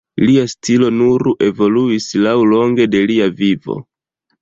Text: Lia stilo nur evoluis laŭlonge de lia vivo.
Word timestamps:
Lia 0.27 0.45
stilo 0.53 0.89
nur 1.01 1.27
evoluis 1.49 2.09
laŭlonge 2.25 2.91
de 2.97 3.07
lia 3.15 3.33
vivo. 3.45 3.83